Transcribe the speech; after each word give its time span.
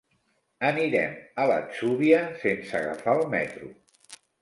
Anirem 0.69 1.13
a 1.45 1.45
l'Atzúbia 1.53 2.25
sense 2.47 2.77
agafar 2.83 3.19
el 3.23 3.33
metro. 3.39 3.75